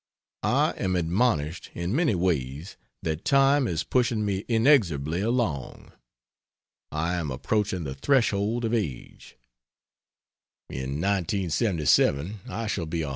[0.41, 5.91] I am admonished in many ways that time is pushing me inexorably along.
[6.91, 9.37] I am approaching the threshold of age;
[10.71, 13.09] in 1977 I shall be 142.